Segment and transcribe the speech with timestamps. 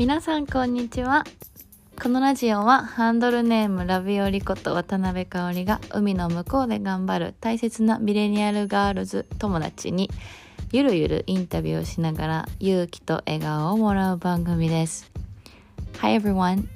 [0.00, 1.24] 皆さんこんにちは
[2.02, 10.08] このラジオはハンドルネームラビオリこと渡辺香織が海の向こうで頑張る大切なミレニアルガールズ友達に
[10.72, 15.12] ゆるゆるインタビューをしながら勇気と笑顔をもらう番組です
[15.98, 16.66] Hi everyone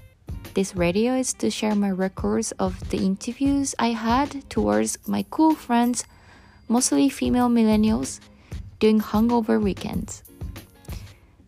[0.52, 5.54] This radio is to share my records of the interviews I had towards my cool
[5.54, 6.04] friends,
[6.68, 8.20] mostly female millennials,
[8.78, 10.23] during hungover weekends.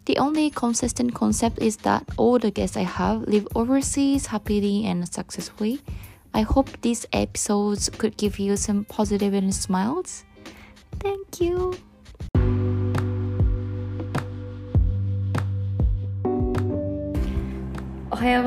[0.06, 5.02] The only consistent concept is that all the guests I have live overseas happily and
[5.12, 5.80] successfully.
[6.32, 10.24] I hope these episodes could give you some positive and smiles.
[11.00, 11.74] Thank you.
[18.14, 18.46] Ohayou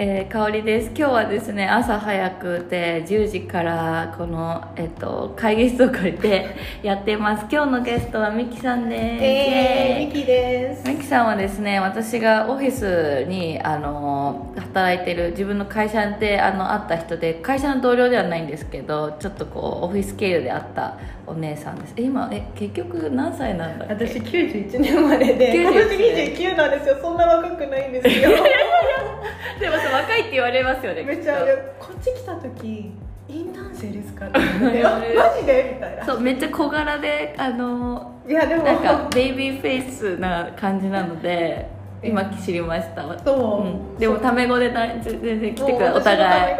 [0.00, 0.86] えー、香りです。
[0.96, 6.46] 今日はですね朝早くて10時からこの、えっと会議室を借りて
[6.84, 7.46] やってます。
[7.50, 9.24] 今日のゲストはミキさんです。
[9.24, 10.88] えー、ミキです。
[10.88, 20.94] ミキさんはですね私がオフィスにあの働いてる自分の会社であの会った人で会社の同僚ではないんですけどちょっとこうオフィス経由で会った
[21.26, 21.94] お姉さんです。
[21.96, 24.06] え今え結局何歳なんだっけ？
[24.06, 26.54] 私91年生まれで、91今年。
[26.54, 26.96] 29なんですよ。
[27.02, 28.30] そんな若くないんですよ。
[29.60, 31.36] でもさ若いって言われますよねめっちゃ
[31.78, 32.92] こっち来た時
[33.28, 34.40] インターン生ですかって
[34.72, 35.72] 言われマジで？
[35.74, 36.04] みたいな。
[36.06, 38.64] そうめっちゃ小柄であのいやでも。
[38.64, 41.68] なんかベイビーフェイスな感じなので
[42.02, 43.02] 今知りました。
[43.24, 46.56] そう、うん、でもタメ語でな全然来てくれお互い。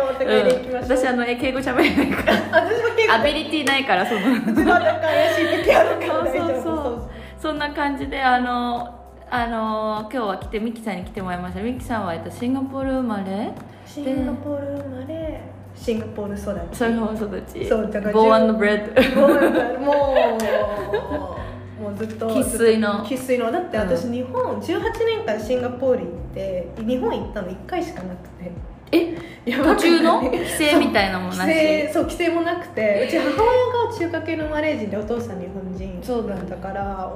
[0.74, 2.36] 私あのえ敬語喋れないから。
[2.66, 4.20] 私も結構アビリティないからその。
[4.44, 7.10] そうそうそう。
[7.40, 8.97] そんな感じであの
[9.30, 11.60] あの今日は来てミキさんに来てもらいました。
[11.62, 13.52] ミキさんは、えっと、シンガポール生まれ？
[13.86, 15.40] シンガポール生まれ。
[15.74, 16.76] シンガポール育ち。
[16.78, 17.68] そういう育ち。
[17.68, 19.20] そうだから born and bred。
[19.20, 19.36] もうも
[21.78, 23.04] うもうずっと生粋の。
[23.04, 23.52] 生粋の。
[23.52, 28.50] だって私う日本18年間シンガポール行って日本行ったの1回しかなくて。
[28.92, 29.14] え？
[29.52, 30.22] 途中の？
[30.32, 31.92] 帰省みたいなもんなし？
[31.92, 33.04] そう帰省もなくて。
[33.06, 37.12] うち母親が中華系のマレー人でお父さん日本人そうだねだから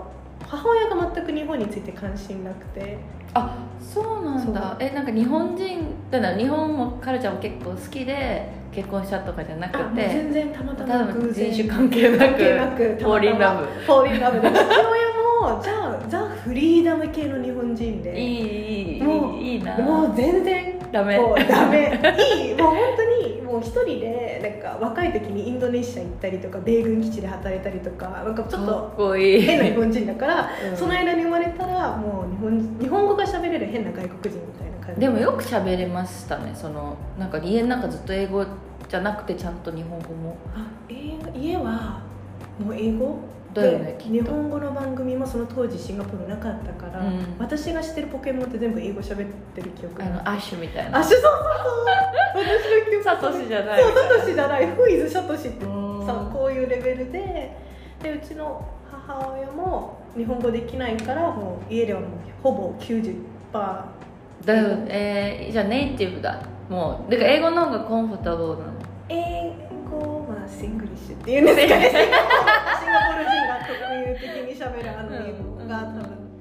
[0.53, 2.99] 母親が全く日本について関心なくて。
[3.33, 4.77] あそうなんだ。
[4.79, 5.81] えなんか日本人
[6.11, 10.09] だから日本もカルチャーも結構好きで結婚したとかじゃなくて。
[10.09, 11.51] 全然たまたま偶然。
[11.51, 13.55] 人種関係なく fall in love。
[13.55, 18.21] fall in love で父 親もじゃあザ・フリーダム系の日本人で。
[18.21, 19.79] いいいいいいいいな。
[19.79, 21.19] もう全然ダメ。
[21.49, 21.99] ダメ。
[22.19, 22.55] いい。
[22.55, 23.12] もう本当に
[23.53, 30.77] もう一人でなんか若い時にインドネシア行ったりとか米軍基地で働いたりとかなんかちょっと変な日本人だから、うん。
[30.77, 35.01] その間に生まれたらもう日本日本語が喋れる変な外国人みたいな感じ。
[35.03, 36.53] でもよく喋れましたね。
[36.55, 38.43] そのなんか家の中ずっと英語
[38.89, 40.39] じゃなくてちゃんと日本語も。
[40.55, 42.01] あ英語家は
[42.59, 43.19] もう英語？
[43.55, 47.37] だよね日本語の番組もその当時シンガポールなかったから、うん。
[47.39, 50.07] 私が知ってるポケモンって全部英語喋ってる記憶が。
[50.07, 50.99] あのアッシュみたいな。
[50.99, 51.33] あ、そうそうそう。
[52.35, 52.45] そう。
[52.45, 53.05] 私の記憶。
[53.05, 54.67] サトシじゃないそう、サトシじゃない。
[54.75, 56.07] フイズサトシってうん。
[56.07, 57.57] さ、こういうレベルで、
[58.03, 62.11] でうちの母親も日本語できないから、もう家ではもう
[62.43, 63.17] ほぼ90%。
[64.45, 66.43] だよ、えー、じゃあネイティブだ。
[66.69, 68.73] もうだから英語の方が comfortable なの。
[69.09, 69.53] 英
[69.91, 71.91] 語はシングリッシュっていうんですかね。
[71.93, 73.32] シンガポール
[73.93, 76.33] シンガポール人が特有的に喋るあの英語が多分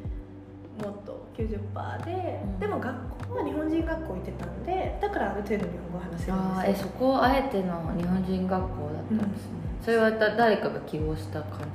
[0.82, 2.60] もっと90%で、うん。
[2.60, 6.36] でも学校は日本人学校行ってたんで、だからある程度日本語話せるんですよ。
[6.36, 9.52] あーえそこあえての日本人学校だったんですね、
[9.82, 11.68] それはだ誰かが希望した感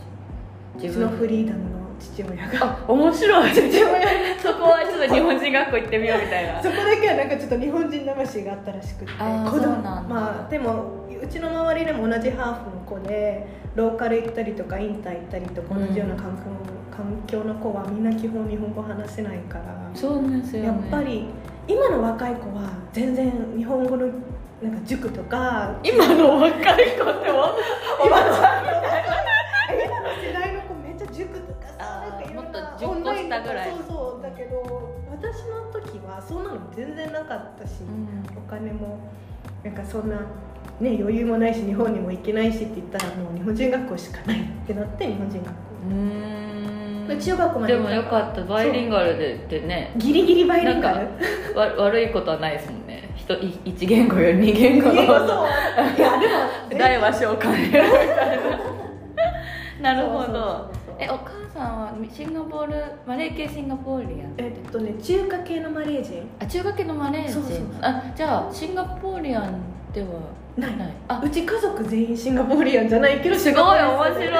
[0.78, 2.78] じうちの freedom の父親が。
[2.78, 3.52] あ面白い。
[3.52, 4.40] 父親。
[4.40, 6.60] そこはちょっと日本人学校行ってみようみたいな。
[6.62, 9.12] そこだけはなんかちょっと日本人魂があったらしくて。
[9.12, 9.76] 子供。
[10.08, 20.68] まあでもうちの周りでも同じハーフの子でローカル行ったりとかインター行ったりとかうん同じような環境,、環境の子はみんな基本日本語話せないから、そうですよね。
[20.68, 21.26] やっぱり
[21.68, 24.06] 今の若い子は全然日本語の
[24.62, 25.74] なんか塾とか。
[25.82, 27.54] 今の若い子っても
[28.04, 29.25] 今の今の世
[33.42, 33.84] 10個オンラインとか下ぐらい。
[33.84, 38.38] そうそうだけど私の時はそんなの全然なかったし、うん。
[38.38, 38.98] お金も
[39.64, 40.16] なんかそんな
[40.80, 45.52] ね余裕もないし日本にも行けないしって言ったらもう日本人学校しかないってなって日本人学校
[45.88, 46.86] うーん
[47.20, 48.42] 中学校まででもよかった。
[48.42, 49.92] バイリンガルでってね。
[49.96, 51.08] ギリギリバイリンガル。
[51.54, 53.12] わ悪いことはないですもんね。
[53.16, 54.94] 人い一言語より二言語の。
[54.94, 55.48] いやでも
[56.78, 57.72] 誰は召喚
[59.80, 62.74] ななるほどえお母さんはシンガポール
[63.06, 66.22] マレー系シンガポールやんえっとね中華系のマレー人？
[66.38, 67.32] あ中学系のマレー人？
[67.34, 67.66] そうそうそう。
[67.82, 69.60] あじゃあシンガポーリアン
[69.92, 70.08] では
[70.56, 70.76] ない。
[70.78, 70.92] ない。
[71.08, 71.20] あ。
[71.22, 73.36] うち家族全員シンガポーリアンじゃないけど。
[73.36, 74.22] すごい面白い。
[74.22, 74.30] 変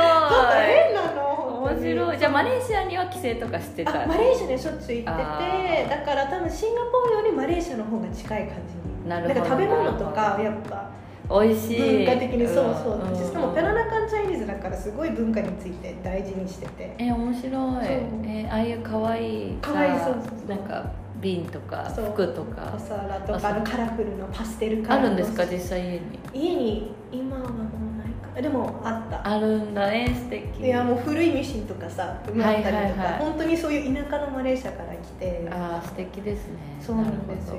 [0.94, 4.04] なの本面白いじゃあマレーシアには帰省とかしてた。
[4.04, 9.08] あマレーシアにしょっちゅう行ってあてだから多分シンガポールよりマレーシアの方が近い感じに。
[9.08, 10.90] なるほどんか食べ物とかやっぱ
[11.28, 12.04] 美味しい。
[12.04, 13.16] 文化的にそうそう、ん。
[13.16, 16.94] しかもペラナカンチャイニーズだからすごい文化について大事にしてて。
[16.98, 17.86] え面白い。
[18.26, 20.90] えああいう可愛いさ可愛いそうそうなんか
[21.20, 22.72] 瓶とか服とか。
[22.76, 26.00] お皿とかカラフルのパステルカラあるんですか実際家に。
[26.32, 27.50] 家に今はもう
[27.98, 28.40] ないか。
[28.40, 29.28] でもあった。
[29.28, 29.90] あるんだ。
[29.90, 30.64] ね素敵。
[30.64, 35.48] いやもう古いミシンとかさ埋まったりとか、本当にそういう田舎のマレーシアから来て。
[35.50, 36.54] ああ素敵ですね。
[36.80, 37.56] そうなんですよ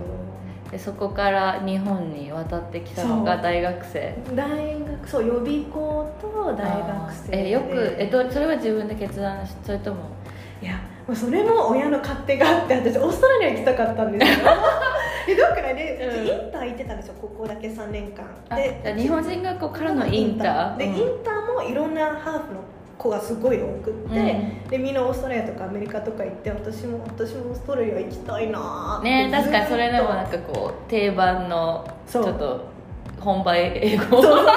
[0.71, 4.15] でそこから日本に渡ってきたのが大学生。
[4.35, 7.47] 大学そう予備校と大学生で。
[7.47, 10.09] えよくえどそれは自分で決断しそれとも？
[10.61, 10.79] いや
[11.15, 14.37] それも親の勝手があって私オーストラリア行きたかったんですよ。
[15.27, 16.25] でどっかで、うん。
[16.27, 18.25] インター行ってたんですよここだけ3年間。
[18.49, 20.77] あで日本人学校からのインター。
[20.77, 20.95] で、うん。
[20.95, 22.59] インターもいろんなハーフの
[22.97, 24.19] 子がすごい多くって、
[24.63, 24.67] うん。
[24.69, 32.25] でみんなオーストラリアとかアメリカとか行って私も私もオーストラリア行きたいなーってね確かにそれでもなんかこう定番のちそう。
[32.27, 32.65] ょっと
[33.19, 34.21] 本場英語。
[34.21, 34.47] そう。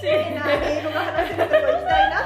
[0.00, 2.16] 綺麗な英語が話せるとこ行きたいな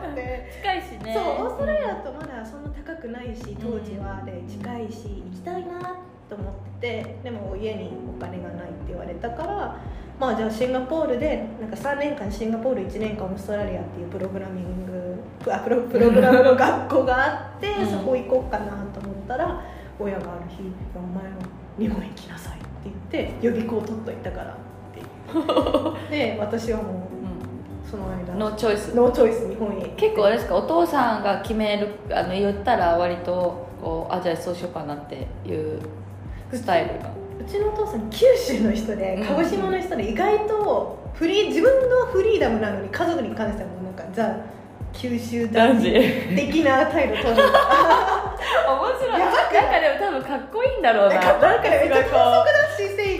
[0.00, 0.52] と思って。
[0.62, 1.14] 近いしね。
[1.14, 5.96] そうオーストラリアとまだそんな高くないし当時はで近いし行きたいな
[6.28, 9.76] と思っててでも家にお金がないって言われたから
[10.22, 17.90] まあじゃあシンガポールでなんか3年間シンガポール1年間オーストラリアっていうプログラミングあプロプログラムの学校があって、うん。
[17.90, 19.64] そこ行こうかなと思ったら
[19.98, 21.30] 親がある日「お前は
[21.76, 24.56] 日本行きなさい」って言って予備校取っといたからっ
[24.94, 27.08] て で私はも
[27.84, 28.94] うその間 no choice。
[28.94, 35.80] no choice 日本へ結構あれですかお父さんが決めるあの言ったら割とこうあじゃあそうしようかなっていう
[36.52, 39.26] スタイルがうちのお父さん九州の人でうん。
[39.26, 44.36] 鹿児島の人で意外とフリー自分の freedom なのに家族に関してはもうなんかザ
[44.92, 47.38] 九州男児的な態度取る 面
[48.98, 49.20] 白い。
[49.20, 49.34] やなん
[49.70, 51.14] かでも多分かっこいいんだろうな。
[51.14, 53.18] なんかめっちゃ高速だし正義い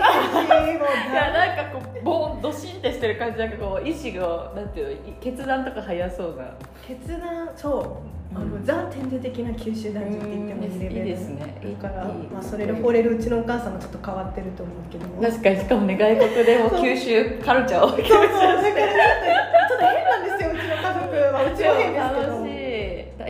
[1.14, 6.44] やなんかこうボンドシンってしてる感じなんかこう意志がなんていうの決断とか早そうな。
[6.86, 11.76] 決断そうあの、うんザ天然的な九州男児って言ってもいいレベルいいですね。
[11.81, 15.06] だからいいまあ、それで惚れるうちのお母さんもちょっと変わってると思うけど。
[15.08, 15.56] も確かに。
[15.58, 17.88] しかもね外国でも九州カルチャーを。
[17.90, 20.50] そうそうだからちょっと変なんですよ。
[20.50, 21.52] うちの家族は。
[21.52, 21.75] うちは。
[21.75, 22.62] 変ですけど楽しい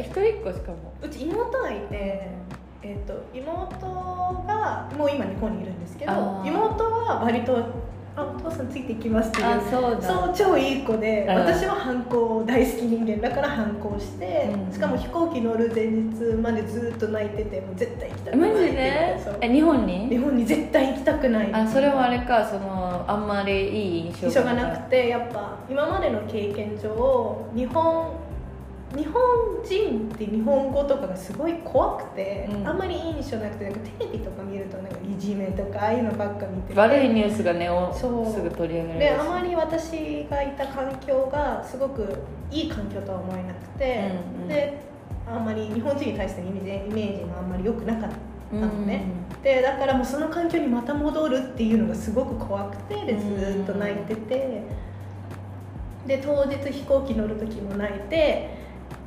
[0.01, 0.93] 一人っ子しかも。
[1.03, 2.29] うち妹がいて、
[2.83, 3.87] えー、と妹
[4.47, 7.65] がもう今日本にいるんですけど妹は割と
[8.15, 9.47] あお父さんついていきますっていう。
[9.47, 10.03] あそうだ。
[10.03, 11.35] そう超いい子でうん。
[11.35, 14.73] 私は反抗大好き人間だから反抗して、うん。
[14.73, 19.17] しかも飛行機乗る前日までずっと泣いててもう絶対行きたくないマジで？
[19.41, 21.55] え日本日に本に絶対行きたくない。
[21.55, 28.13] あそれはあれかそのあんまりいい印象印象がなくてやっぱ今までの経験上日本
[28.95, 29.23] 日本
[29.65, 32.69] 人って日本語とかがすごい怖くて、うん。
[32.69, 36.79] あんまりいい印象なくてなんかテレビとか見るとなんかいじめとかああいうのばっか見てて。
[36.79, 38.33] 悪いニュースがねおそう。
[38.33, 42.07] すぐ取り上げられるであまり私がいた環境がすごく
[42.51, 44.49] いい環境とは思えなくて、うんうん。
[44.49, 44.79] で
[45.27, 49.07] あんまり日本人に対してのイメージイメージもあんまり良くなかったのね、
[49.41, 54.63] うでだからもうその環境にまた戻るっていうのがすごく怖くてでずーっと泣いてて。
[56.07, 58.62] で当日飛行機乗る時も泣いて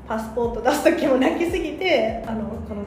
[0.08, 2.84] パスポート出す時も泣きすぎてあのこの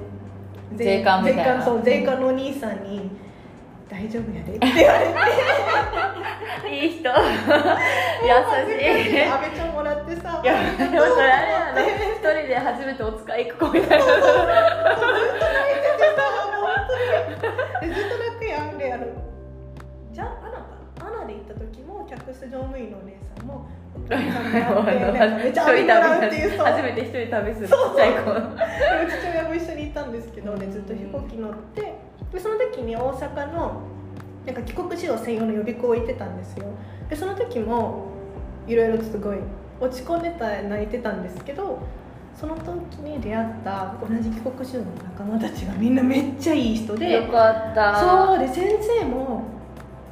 [0.77, 1.45] 税関みたいな。
[1.45, 3.11] 税関そう税関のお兄さんに
[3.89, 5.13] 「大丈夫やで」って言われて。
[6.71, 6.99] ん いい人。
[6.99, 7.11] 優しい。
[9.23, 10.41] 阿部ちゃんもらってさ。
[10.43, 14.05] いやでもそれあれやな一人で初めてお使い行く子みたいな。
[14.05, 14.37] ずっと泣いて
[15.99, 16.23] てさ
[16.53, 16.75] もう本
[17.81, 17.95] 当に。
[17.95, 19.07] でずっと泣くやんであの
[20.13, 20.65] じゃあアナか。
[21.01, 23.67] アナで行った時も客室乗務員のお姉さんも
[24.09, 27.69] めっちゃあげもっていう初めて一人旅する。
[27.69, 28.41] ちっちゃい子で
[29.11, 31.95] 父親も一緒に行ったんですけどでずっと飛行機乗って
[32.33, 33.83] でその時に大阪の
[34.47, 36.67] なんか帰国子女専用の予備校行ってたんですよ。
[37.11, 38.09] でその時も
[38.67, 39.39] いろいろすごい
[39.81, 41.79] 落ち込んでた泣いてたんですけど
[42.35, 48.01] その時に出会った同じ帰国子女の仲間たちがみんなめっちゃいい人でよかった。
[48.01, 49.45] そうで先生も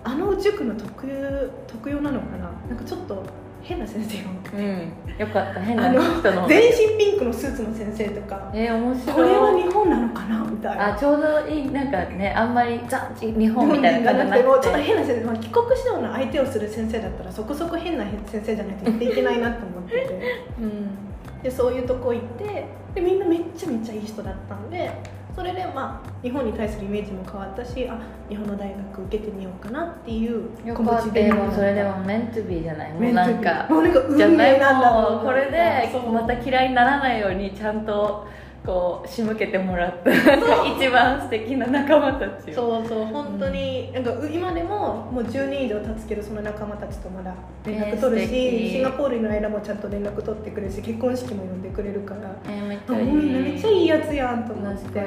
[0.05, 2.51] あの塾の特有特有なのかな？
[2.69, 3.23] なんかちょっと
[3.67, 4.57] 変な先生が多くて。
[4.59, 4.93] うん。
[5.19, 6.47] よかった変な人の。
[6.49, 8.51] 全身ピンクのスーツの先生とか。
[8.55, 9.17] えー、面白い。
[9.17, 10.95] これは日本なのかなみたいな。
[10.95, 14.47] あちょうどいいなんかねあんまりザ日本みたいな感じなくて。
[14.47, 20.45] もうちょっと変な先生、まあ、帰国指導の相手をする先生だったらそこそこ変な先生じゃないと言っていけないなと思ってて。
[20.63, 21.43] うん。
[21.43, 24.91] でそういうとこ行ってでみんなめっちゃめっちゃいい人だったんで
[25.37, 32.93] それでまあ日本に対するイメージも変わったしあ日本の大学受けてみようかなっていうよかったでもそれでもメントビーじゃない。
[32.95, 34.57] もうなんかもうなんか運じゃない。
[34.57, 38.27] 命なんだもうこれでまた嫌いにならないようにちゃんと
[38.67, 42.55] こう仕向けてもらって一番素敵な仲間たちを。
[42.55, 47.33] そうそう本当に、なんかう今でももう10年以上経つけどその仲間たちとまだ
[47.65, 52.35] 連絡取るし、えーシンガポールの間もちゃんと連絡取ってくれるし結婚式も呼んでくれるから。
[52.49, 53.05] えーめっちあゃいい。
[53.07, 55.01] もうみんなめっちゃいいやつやんと思って。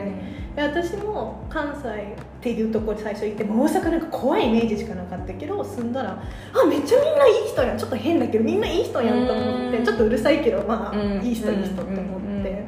[0.56, 1.94] で私も関西っ
[2.42, 7.78] ていうところに最初行って大阪なんか怖いイメージしかなかったけど住んだらあめっちゃみんないい人やん。
[7.78, 9.78] ちょっと変だけどみんないい人やんと思って。
[9.78, 9.86] うん。
[9.86, 11.22] ちょっとうるさいけどまあうん。
[11.22, 12.46] いい人いい人と思って、うん。
[12.46, 12.66] うん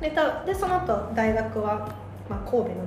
[0.00, 1.94] でたでその後大学は、
[2.28, 2.86] まあ、神戸の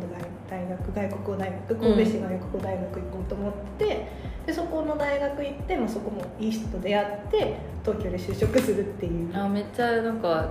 [0.49, 4.07] 大学外国語大学神戸市外国語大学行こうと思って
[4.45, 9.37] でそこの大学行って、まあ、そこもいい人と出会って東京で就職するっていう。
[9.37, 10.49] あめっちゃなんか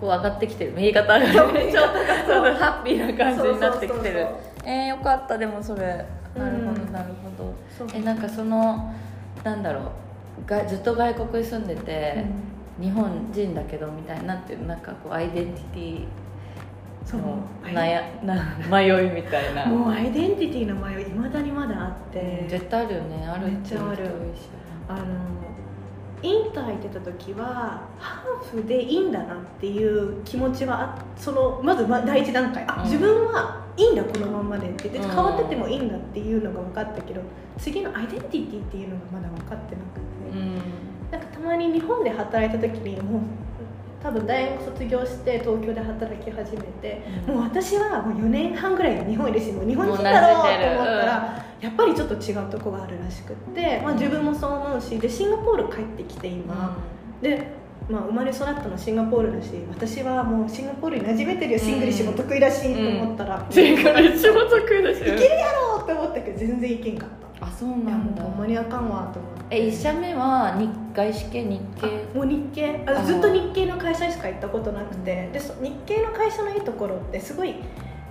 [0.00, 0.72] こう上がってきてる。
[0.76, 4.26] 右肩上がりちょっとちハッピーな感じになってきてる。
[4.64, 5.36] えー、よかった。
[5.36, 7.54] でもそれなるほどうんなるほど。
[7.92, 8.94] えなんかその
[9.42, 10.48] なんだろう。
[10.48, 12.24] がずっと外国に住んでて、
[12.80, 16.06] 日本人だけどみたいなっていうなんかこうアイデンティテ
[17.04, 17.20] そう。
[17.20, 19.66] ィの悩な迷いみたいな。
[19.72, 22.46] もうアイデンティティの迷いいまだにまだあって。
[22.48, 24.06] 絶対あるよねあるめっちゃある
[24.88, 25.02] あの
[26.22, 32.64] インター行ってた時はハーフでいいんだなっていう気持ちはあそのまずま第一段階。
[32.66, 32.82] あ、うん。
[32.84, 37.20] 自分はいいんだこのまんまでって変わっててもいいんだっていうのが分かったけど
[37.56, 43.22] 次のアイデンティティっていうのがまだ分かってなくて、うんなんかたまに日本で働いた時にもう
[44.02, 47.34] 多分大学卒業して東京で働き始めて、うん。
[47.34, 56.78] もう私はもう4年半ぐらいで日本いるしもう日本人だろうと思ったら、やっぱりちょっと違うとこがあるらしくって、まあ、自分もそう思うしでシンガポール帰ってきて今、
[57.20, 57.48] で、
[57.88, 61.58] まあ、生まれ育ったのシンガポールだし私はもうシンガポールに馴染めてるよ。
[61.58, 65.00] シングリッシュも得意だしと思ったら、シングリッシュも得意だし。
[65.00, 68.22] いけるやろうって思ったけど全然いけんかったあそうなんだ。
[68.22, 69.56] ほんまにあかんわと思って。
[69.56, 71.86] え一社目は日外資系日系？
[72.14, 72.84] もう日系？
[72.86, 75.28] あずっと日系の会社しか行ったことなくて。
[75.32, 77.54] でそ日系の会社のいいところってすごい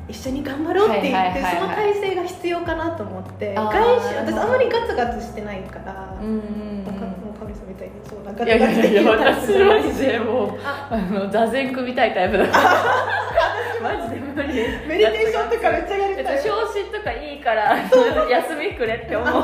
[0.07, 3.53] 一緒に頑張ろうって言はいってその体制が必要かなと思って。
[3.53, 12.63] 外資私あんまりガツガツしてないから、うんうんもうかもう神様みたいにそうなんかいやいやいや 私マで もうああの座禅組みたいタイプだから
[14.38, 14.53] 無理
[14.88, 16.38] メディテーションとかめっちゃやりたい。
[16.38, 19.34] 昇進とかいいから休みくれって思う。
[19.34, 19.41] めっ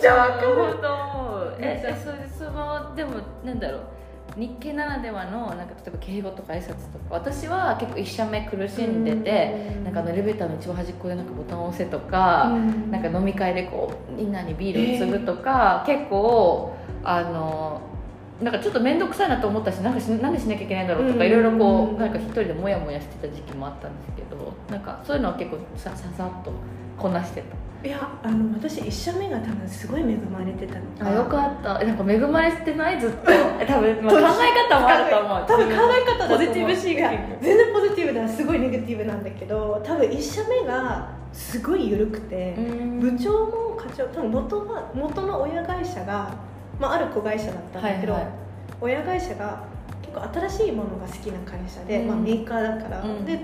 [0.00, 0.54] ちゃわかる。
[0.54, 1.56] 本当思う。
[1.58, 3.12] えそれでそのでも
[3.44, 3.80] なんだろう
[4.36, 9.84] 日系ならではのなんか例えば敬語とか挨拶とか私は結構一社目苦しんでてうん。
[9.84, 12.90] なんかエレベーターの一番端っこでなんかボタンを押せとか、うん。
[12.90, 17.80] なんか飲み会でこうみんなにビールを継ぐとか、結構あの
[18.42, 21.26] なんかちょっと面倒くさいなと思ったしなんかしなんでしなきゃいけないんだろうとかうん。
[21.26, 26.52] いろいろこうなんか一人でモヤモヤしてた時期もあったんですけどなんかそういうのは結構さささっと
[26.96, 27.42] こなして
[27.82, 30.84] いやあの私一社目が多分すごい恵まれてたの。
[30.98, 31.80] たあよかった。
[31.80, 33.32] えなんか恵まれてないずっと。
[33.32, 35.44] え 多分、まあ、考え方もあると思う。
[35.46, 43.00] 多分考え方だとポジティブシンキングいや全然ポジティブだすごいネガティブなんだけど多分1社目がすごい緩くて、うん。
[43.00, 46.34] 部長も課長多分元は元の親会社が、
[46.80, 48.32] まあ、ある子会社だったんだけど、はいはい。
[48.80, 49.64] 親会社が
[50.00, 52.08] 結構新しいものが好きな会社で、うん。
[52.08, 53.24] まあ、メーカーだから、うん。
[53.26, 53.38] で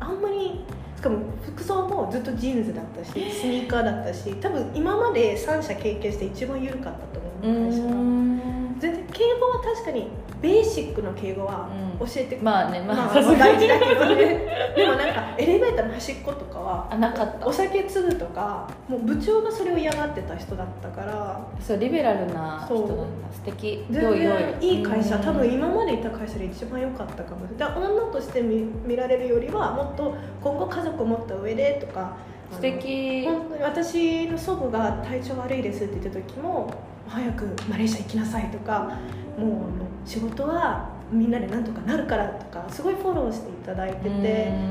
[0.00, 0.64] あんまり
[0.96, 8.49] しかも服装もずっとジーンズだったしスニーカーだったし多分今まで3社経験して一番緩かったと思う会社が。
[8.80, 10.08] 全然敬語は確かに
[10.40, 11.68] ベーシックの敬語は
[12.00, 12.06] うん。
[12.06, 12.96] 教えてくれる、まあねまあ。
[12.96, 14.72] まあ大事だけどね。
[14.74, 17.46] でもなんかエレベーターの端っことかはあなかった。
[17.46, 23.28] お酒継ぐとかもう部長がそれを嫌がってた人だったからそうリベラルな人なんだ。
[23.32, 23.84] 素敵。
[23.90, 25.16] 全然いい会社。
[25.16, 27.46] うん多分今までいた会社で一番良かったかも。
[27.58, 32.16] だから女として見見られるよりはもっと今後家族を持った上でとか。
[32.50, 33.26] 素敵。
[33.26, 36.72] 本当に私の祖母が体調悪いですって言った時も
[37.10, 38.98] 早くマレーシア行きなさいとか
[39.38, 44.12] もう仕事はみんなでなんとかなるからとかすごいフォローしていただいててう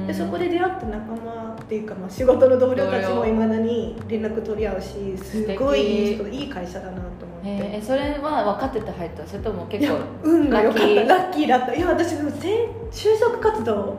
[0.03, 0.07] ん。
[0.07, 7.09] でそこで出会った仲間っていうか、まあ、仕事の同僚たちもいまだに連絡取り合うしすごいいい人いい会社だなと思って。
[7.43, 9.27] えー、それは分かってて入った？
[9.27, 10.85] それとも結構運が良かった。
[10.85, 11.47] ラッキー？
[11.47, 11.75] だった。
[11.75, 13.95] いや私でも全就職活動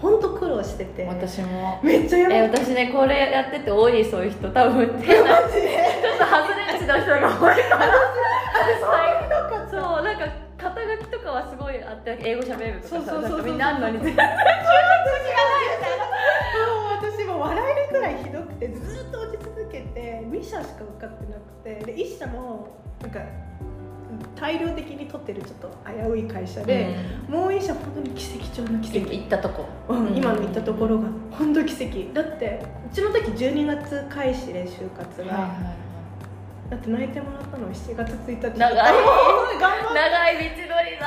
[0.00, 1.04] 本当苦労してて。
[1.06, 1.80] 私も。
[1.82, 4.48] めっちゃやえる私ねこれやってて多いそういう人。
[4.50, 4.86] 多分。
[5.02, 7.92] 変な ちょっと外れ値の人が多いから
[9.70, 10.26] そうなんか
[10.58, 14.30] 肩書きとかはすごいあって英語喋るとかさみんなあんのに全然も
[16.82, 21.92] う私も笑えるくらいひどくてずっと落ち続けて2社しか受かってなくて。
[21.92, 23.20] で1社もなんか
[24.36, 26.96] 大量的に取ってるちょっと危うい会社で、
[27.28, 29.10] もう一社本当に奇跡中の奇跡。
[29.12, 32.12] 行ったとこ、うん、今の行ったところが本当奇跡。
[32.12, 32.60] だって
[32.90, 35.91] うちの時12月開始で就活が、はいはい
[36.72, 38.58] だって泣いてもらったのは7月1日。
[38.58, 38.76] 長い。
[38.80, 41.04] 長い道のりだ。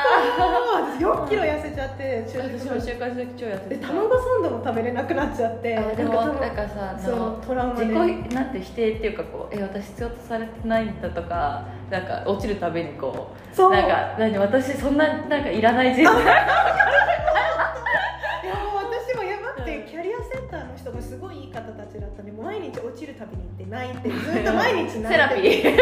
[1.00, 5.75] 4キロ痩せちゃって就私も就活で超やって卵サンドも食べれなくなっちゃって。
[5.75, 7.86] あでもなんかなんかさそうあのトラウマで。
[7.88, 13.72] 自己なんて否定っていうかこうえ私必要とされてないんだとかなんか落ちるたびにこうそう。
[13.72, 16.12] なんか何私そんななんかいらない人生
[23.25, 25.74] 日落ちるたびに行って泣いてずっと毎日泣いてセラピー。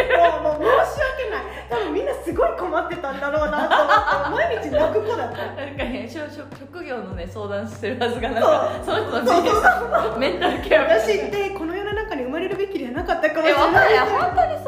[0.44, 1.44] もうもう申し訳ない。
[1.70, 5.38] 多分みんなすごい困ってたんだろうなと思って毎日泣く子だった。
[5.56, 14.00] なんかね職職業のね相談してるはずがなんかその人の人生メンタルケア私ってこの世の中に生まれるべきではなかったかもしえれない。
[14.10, 14.62] 本当に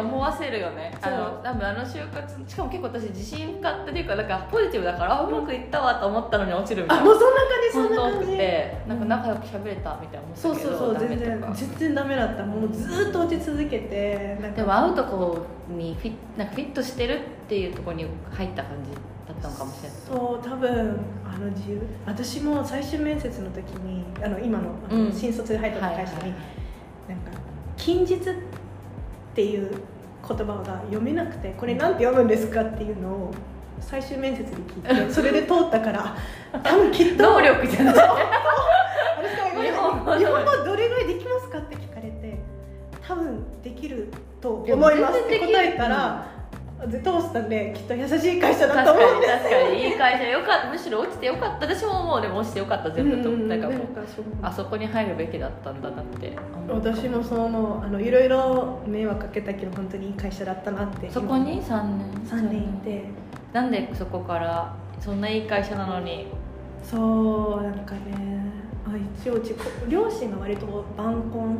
[0.00, 0.96] に思わせるよね。
[1.00, 7.02] あの多分あの就活しかも結構私自信家っていうかなんかポジティブだからあうまくいったわと思ったのに落ちるみたいな。
[7.02, 8.36] あもうそんな感じそんな感じ。
[8.36, 12.44] てなんか仲良く喋れたみたいなそうそうそう全然全然ダメだった。
[12.44, 14.56] もうずっと落ち続けてなんか。
[14.56, 18.98] でも会うとこにフィなんかフィットしてるっていうところに入った感じだ
[19.32, 19.98] ったのかもしれない。
[20.06, 21.80] そう多分あの自由。
[22.06, 25.12] 私も最終面接の時にあの今のあのうん。
[25.12, 26.34] 新卒で入った会社に、はいはいはい。
[27.08, 27.38] なんか
[27.76, 28.34] 近日って
[29.42, 29.70] いう
[30.26, 33.34] 言葉が読めなくてこれなんて読むんですかっていうのを
[33.80, 36.16] 最終面接で聞いてそれで通ったから
[36.62, 37.94] 多分きっと能力じゃない。
[40.18, 42.38] 日本語どれぐらいできますかって聞かれて
[43.06, 44.08] 多分できる
[44.40, 46.33] と思いますって答えたらで
[46.88, 50.68] 通したんできっと優しい会社だと思うんです確かにいい会社よかった。
[50.70, 51.66] むしろ落ちてよかった。
[51.66, 52.90] 私も思うでも落ちてよかった。
[52.90, 53.74] 全部とうんなんかも
[54.42, 56.32] あそこに入るべきだったんだなって。
[56.68, 57.84] 私もそう思う。
[57.84, 61.62] あのいろいろ迷惑かけたけど本当にいい会社だったなってそこに。
[61.62, 62.10] 3年。
[62.26, 63.04] 3年いて。
[63.52, 66.28] なんでそこからそんないい会社なのに。
[66.82, 68.00] そうなんかね。
[68.86, 68.90] あ
[69.22, 71.58] 一応うちこ両親が割と晩婚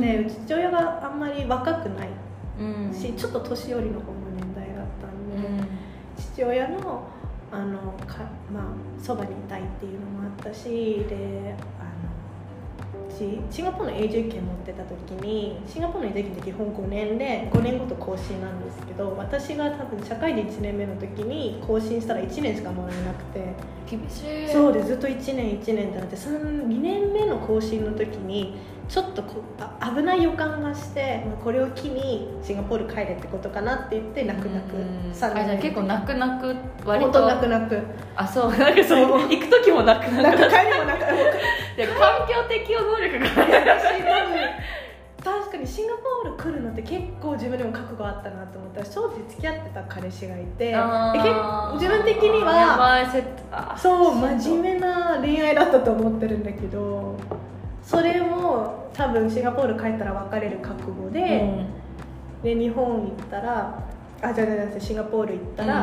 [0.00, 2.08] で、うち父親があんまり若くない
[2.60, 2.94] うん。
[2.94, 4.12] し、ちょっと年寄りの方
[5.36, 5.68] うん
[6.16, 7.08] 父親の
[7.52, 8.18] あのか
[8.52, 8.62] まあ
[9.02, 11.54] そばにいたいっていうのもあったしで
[13.50, 23.80] シンガポールの永住権持ってた時にシンガポールの永住権って基本5年で5年ごと更新なんですけど私が多分社会人1年目の時に更新したら1年しかもらえなくて。
[23.90, 24.48] 厳しい。
[24.52, 28.54] そうでずっと1年1年ってなって2年目の更新の時に
[28.90, 35.12] ちょっとこあ危ない予感がしてまあこれを機にシンガポール帰れってことかなって言って泣く泣くうん。
[35.12, 37.24] 3あじゃあ結構泣く泣く割と。
[37.24, 37.80] 泣く泣く。
[38.16, 40.42] あそうなんかそう行く時も泣く泣く。
[40.50, 41.06] 帰りもなんか
[41.76, 43.26] で環境適応能力が
[45.22, 50.74] 確かにシンガポール来るのって結構自分でも覚悟あったなと思ったら正直付き合ってた彼氏がいて
[51.74, 57.16] 自分的にやはそう真面目な恋愛だったと思ってるんだけど
[57.90, 61.66] それも多分シンガポール帰ったら別れる覚悟トで,、
[62.44, 62.54] うん。
[62.54, 63.82] で日本行ったら
[64.22, 65.74] あじゃあじゃあシンガポール行ったら、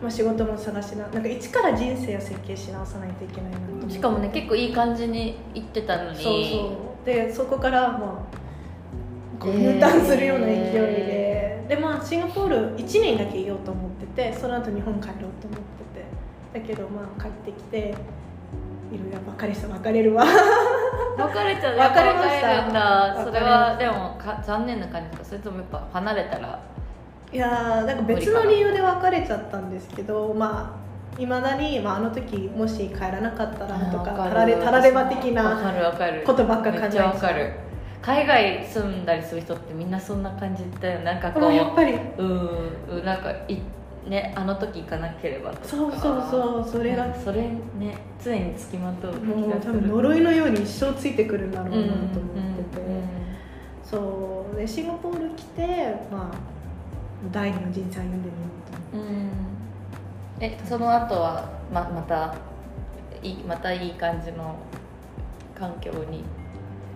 [0.00, 3.52] まあ、仕事も探しななんか一から人生を設計し直さないといけない
[3.86, 6.16] なしかもね結構いい感じに行ってたのに。
[6.16, 7.06] そうそう。
[7.06, 8.26] でそこからま
[9.42, 10.02] あ U ター。
[10.02, 16.60] ンするような勢いで、でまあシンガポール1年だけいようと思っててその後日本帰ろうと思ってて。
[16.60, 17.82] だけどまあ帰ってきてい
[18.96, 20.24] ろいろ別れした別れるわ
[21.18, 21.76] 別れちゃう。
[21.78, 22.66] 別れました。
[22.66, 23.24] んだ。
[23.24, 25.24] それはでもか残念な感じですか。
[25.26, 26.58] それともやっぱ離れたら。
[27.32, 30.72] いやーなんか別の理由で別れちゃったんですけどま
[31.18, 36.22] あいまだに、まあ、あの時もし帰らなかったらとかたられたられば的わなかるわかる。
[36.24, 37.52] ことばっか考えめっちゃわかる。
[38.02, 41.98] 海外住んだりする人ってみんなそんな感じだよなんかこもうやっうぱり。
[42.18, 43.58] うんなんかい
[44.08, 45.64] ねあの時行かなければとか。
[45.64, 47.42] そうそうそうそれがそれ
[47.78, 52.08] ね常につきまとうもう多分呪いのように一生ついてくるんだろうなと思っ
[52.70, 53.04] てて、うん
[53.84, 56.36] そうでシンガポール来てまあ
[57.30, 58.48] 第二の人生歩んでみよ
[58.92, 58.98] うと。
[58.98, 59.06] うん。
[59.06, 59.30] うん
[60.40, 62.34] えその後はままた
[63.22, 64.56] いいまたいい感じの
[65.54, 66.24] 環境に？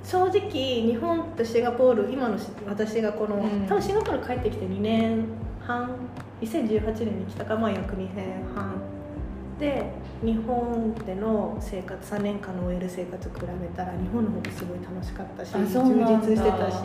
[0.02, 3.66] 正直日本とシンガポール今のし私がこの、うん。
[3.66, 5.24] 多分シンガポール帰ってきて2年
[5.60, 5.90] 半
[6.40, 8.74] 2018年に来たかまあ約2年半
[9.58, 9.90] で
[10.22, 16.76] 日本での生活3年間の OL 生活比べたら日本の方がすごい楽しかったし充実してたし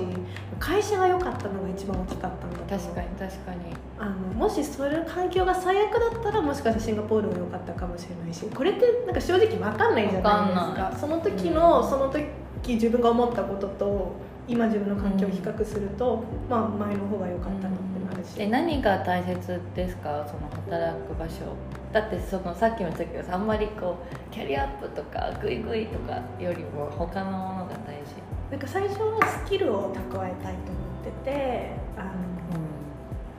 [0.59, 2.77] 会社が良かったのが一番大きかったんだ。
[2.77, 3.07] 確かに。
[3.09, 3.59] 確かに。
[3.99, 12.25] あのもしそれ環境が最悪だったらもしかしたらシンガポールが良かったかもしれないしこれってなんか正直分かんないじゃないですわかその時のその時
[12.67, 14.11] 自分が思ったことと
[14.47, 17.92] 今自分の環境を比較すると、まあ前の方が良かったなってなる
[18.23, 20.25] し、え何が大切ですか？
[20.27, 21.55] その働く場所。
[21.91, 28.15] だってそのさっきも言ったけどさあんまりこうキャリアアップとかグイグイとかよりも他のものが大事。
[28.49, 32.12] なんか最初はスキルを蓄えたいと思っててあの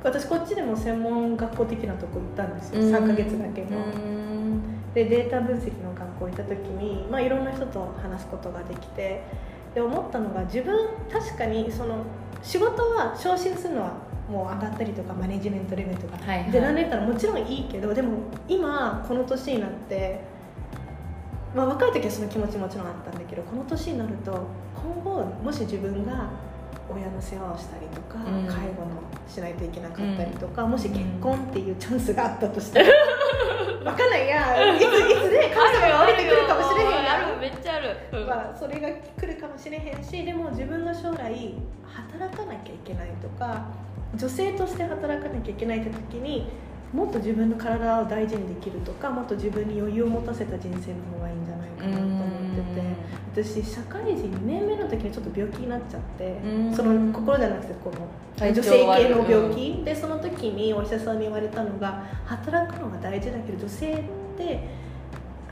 [0.03, 2.95] 私こっちでも専門学校的なとこ行ったんですよ、うん。
[2.95, 4.93] 3ヶ月だけど、うん。
[4.93, 9.23] でデータ分析の学校行った時に、まあ、いろんな人と話すことができて
[9.75, 12.05] で思ったのが自分確かにその
[12.43, 13.95] 仕事は昇進するのは
[14.29, 16.51] もう上がったりとかマネジメントレベルとか、はいはい。
[16.51, 20.21] で何年ったらもちろんいいけどでも今この年になって、
[21.55, 26.31] まあ、若い時はその気持ちもちろんあったんだけどこの年になると今後もし自分が
[26.89, 28.47] 親の世話をしたりとか、うん。
[28.47, 38.27] 介護のしないといけなかったりとか、もしうん結婚っていうチャンスがあったとしたら分かんないやいついつで神様が降りてくるかもしれへんや あるめっちゃある、うん。
[38.27, 43.67] まあ、それが来るかもしれへんしでも自分が将来働かなきゃいけないとか
[44.17, 46.49] 女性として働かなきゃいけないって時に
[46.93, 52.95] もっと自分の体を大事にできるとかもっと自分に余裕を持たせた人生の方がいいんじゃないかなと思ってて。
[53.35, 64.03] 私社会人2年目の時にちょっと病気になっちゃってうんその心じゃなくてこの女性系の病気、でその時にお医者さんに言われたのが働くのが大事だけど女性っ
[64.37, 64.69] て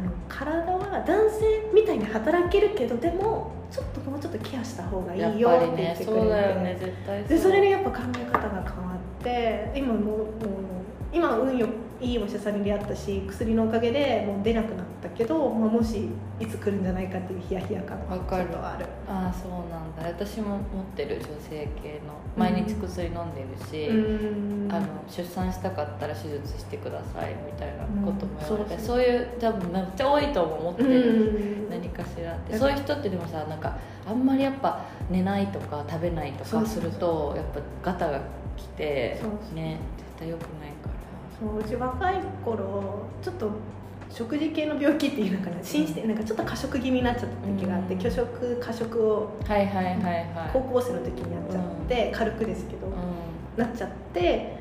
[0.03, 10.29] あの体は男性みたいに働けるけどでもちょっともうちょっとケアした方がいいよって言やってくれて、ね絶対でそれでやっぱ考え方が変わって今もうもう
[11.13, 11.69] 今は運よ
[12.03, 16.09] いいお医者さんに出会ったし薬のおかげでもう出なくなったけど、まあ、もし
[16.41, 17.99] いつ来るんじゃないかっていうヒヤヒヤ感。
[18.09, 18.45] がわかる。
[18.45, 18.67] ちょっと。
[18.67, 20.03] あるああそうなんだ。
[20.09, 24.73] 私も持ってる女性系の毎日薬飲んでるし、うん。
[24.73, 28.81] あの出産したかったら手術してくださいみたいなことも言われて、うん。
[28.81, 31.71] そういう多分めっちゃ多いと思ってうる、ん。
[31.71, 32.53] 何かしらって。
[32.55, 37.47] うんそういう人ってでもさなんかあんまりやっぱ寝ないとか食べないとかするとやっ
[37.83, 38.21] ぱガタが
[38.57, 39.21] きて
[39.55, 41.02] ね絶対良くないから
[41.43, 43.51] そううち若い頃ちょっと
[44.09, 48.01] 食事系の病気っていうのかな心してなんかちょっと過食気味になっちゃった時があって、うん。
[48.01, 50.51] 拒食過食をはいはいはいはい。
[50.53, 54.57] 高校生の時にやっちゃって、軽くですけど、うなっちゃって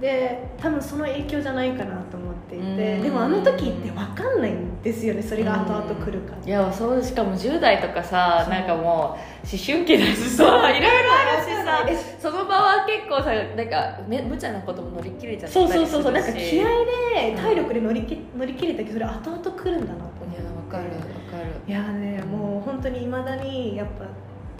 [0.00, 3.02] で多分その影響じゃないかなと思っていて、うん。
[3.02, 6.34] でもあの時って分かんないんですよねそれが後々来るか。
[6.36, 8.54] んいやそうしかも10代とかさそう。
[8.54, 10.44] なんかもう思春期だしさ。
[10.70, 11.86] いろいろあるしさ。
[11.88, 15.90] えその場は結構さなんかめ無茶なことも乗り切れちゃったそうりするし。
[15.90, 17.36] そうそうそうなんか気合でうん。
[17.36, 21.04] 体力で乗りき乗り切れたけどそれ後々来るんだなと思いやってわかるわか
[21.44, 21.50] る。
[21.66, 24.04] いやねもう本当にいまだにやっぱ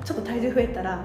[0.05, 1.00] ちょっと体重増えたら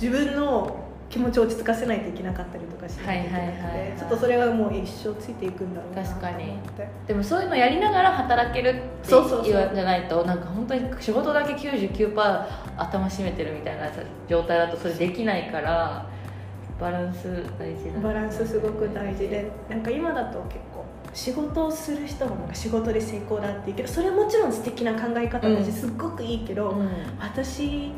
[0.00, 6.58] 自分の気持ちを落ち着かせないといけなかったりとかしないといけなくはいはいちょっとそれはもう一生ついていくんだろうな確かに。
[7.06, 8.80] でもそういうのやりながら働けるって
[9.44, 16.06] 言わんじゃないとなんか本当に仕事だけ99%頭締めてるみたいなさ状態だとそれできないから
[16.80, 25.72] バランス大事だバランスすごく大事でなんか今だと結構仕事をする人もなんか仕事で成功だって言うけどそれはもちろん素敵な考え方だし、うん。
[25.72, 26.88] すっごくいいけど、うん。
[27.18, 27.92] 私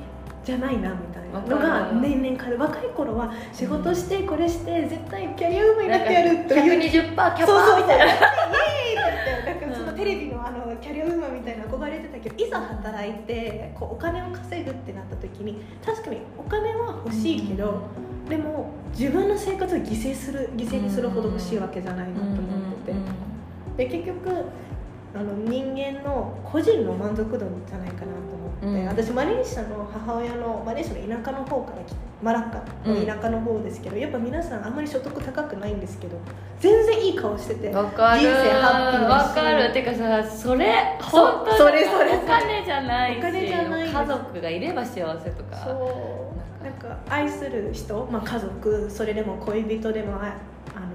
[0.49, 2.59] じゃないなみたいなのが年々変わる。
[2.59, 6.81] 若い頃は仕事してこれして絶対キャリアウーマンになってやるという。
[6.81, 8.05] 120%キャパそうそうそうみたいな。
[8.07, 17.83] イエーイってなんかそのうんテレビのあのキャリアウーマンみたいな憧れてたけどいざ働いてこうお金を稼ぐってなった時に確かにお金は欲しいけど、
[18.31, 22.37] でも自分の生活を犠牲する犠牲にするほど欲しいわけじゃないなと思っ
[22.87, 22.93] て
[23.77, 24.47] て、で結局
[25.15, 28.89] あの人間の個人の満足度じゃないかなと思って、うん。
[28.89, 36.17] 私マレーシアの母親のマレーシアの田舎の方から来てマラッカの田舎の方ですけど、やっぱ皆さんあんまり所得高くないんですけど
[36.59, 39.73] 全然いい顔してて人生ハッピーだしわかる。
[39.73, 42.17] てかさそれ本当にそれそれ。
[42.17, 43.95] お金じゃないしお金じゃないです。
[43.95, 45.57] 家族がいれば幸せとか。
[45.59, 46.65] そう。
[46.65, 46.99] なんか。
[47.09, 48.91] 愛する人、まあ、家族。
[48.91, 50.35] それでも恋人でもあ
[50.75, 50.89] あの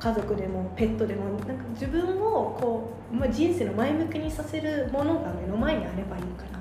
[0.00, 6.26] 家族でもペットでもなんか自分をこう、まあ、人生の前向きにさせるものが目の前にあればいいかな。
[6.26, 6.59] と思ってて、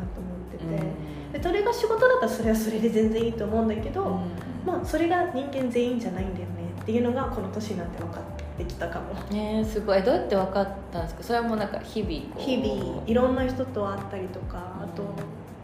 [1.34, 4.32] でそれが仕事だったらそれはそれで全然いいと思うんだけど、うん。
[4.66, 8.24] まあ、それが人間全員じゃないんだよねっていうのがこの年になって分かっ
[8.58, 9.14] てきたかも。
[9.32, 10.00] ねえすごい。
[10.00, 11.24] えどうやって分かったんですか？
[11.24, 15.04] それはもうなんか日々日々いろんな人と会ったりとかあと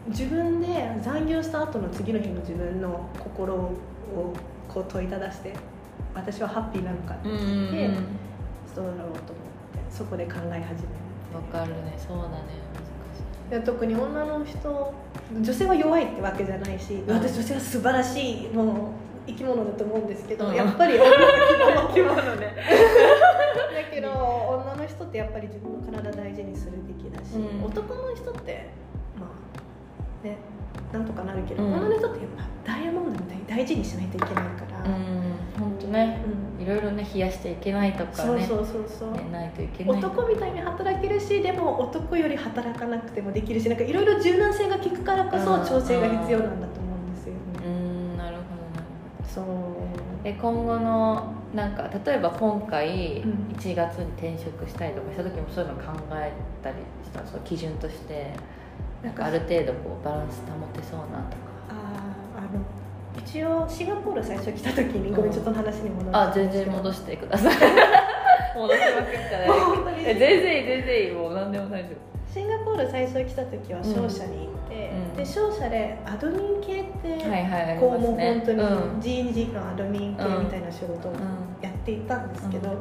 [0.08, 0.66] 自分で
[1.02, 3.74] 残業した後の次の日の自分の心を
[4.68, 5.52] こう問いただして
[6.14, 8.06] 私はハッピーなのかって聞いて、うん
[8.74, 9.22] どうだろうと思って
[9.90, 10.66] そこで考え始める
[11.32, 11.94] 分かるね。
[11.96, 12.65] そうだね
[13.50, 14.94] で特に女の人
[15.32, 17.06] 女性は弱いってわけじゃないし、ん。
[17.10, 18.76] 私女性は素晴らしいもう
[19.26, 20.54] 生き物だと思うんですけど、うん。
[20.54, 22.54] やっぱり女の人難しいね。
[23.74, 27.64] だけど女の人ってやっぱり自分の体大事にするべきだし、うん。
[27.64, 28.70] 男の人って
[29.18, 30.38] まあね
[30.92, 31.72] なんとかなるけど、うん。
[31.72, 32.28] このネットってやっ
[32.64, 36.20] ぱダイヤモンドみたいに大事にしないといけないから、うん本当ね。
[36.58, 36.62] うん。
[36.62, 38.14] いろいろね冷やしちゃいけないとかね。
[38.16, 39.98] そうそうそうそう、ねないといけない。
[39.98, 48.42] 男みたいに働けるしでも男より働かなくてもできるしなんかいろいろ柔軟性が効くからこそうん調整が必要なんだと思うんですようね、んなるほ
[49.26, 49.70] そうどなるほ
[50.22, 50.28] ど。
[50.28, 53.56] え今後のなんか例えば今回うん。
[53.56, 58.32] 1月に転職したりとかした時もそういうの考えたりしたそう基準として。
[59.02, 61.45] なんかある程度こうバランス保てそうなとか
[62.46, 62.60] の
[63.18, 67.54] 一応シンガポール最初来た時にごめんちょっと話に戻るあ全然戻してください。
[68.56, 70.14] 戻しまくったね。
[70.14, 71.90] 全然いい全然いいもう何でも大丈
[72.32, 75.16] シンガポール最初来た時は商社に行って、うん。
[75.16, 79.00] で商社でアドミン系って、夫はいはいありこうもう本当にうん。
[79.00, 81.18] 人事のアドミン系みたいな仕事をうん
[81.62, 82.76] やっていたんですけど、うん。